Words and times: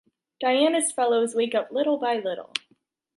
Diana’s 0.41 0.91
fellows 0.91 1.35
wake 1.35 1.53
up 1.53 1.71
little 1.71 1.97
by 1.97 2.15
little. 2.15 2.53